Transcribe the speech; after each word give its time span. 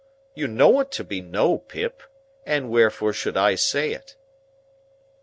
You 0.33 0.47
know 0.47 0.79
it 0.79 0.89
to 0.93 1.03
be 1.03 1.21
No, 1.21 1.59
Pip, 1.59 2.01
and 2.43 2.71
wherefore 2.71 3.13
should 3.13 3.37
I 3.37 3.53
say 3.53 3.91
it?" 3.91 4.15